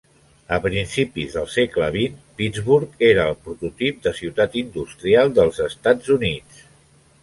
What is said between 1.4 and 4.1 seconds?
segle XX, Pittsburgh era el prototip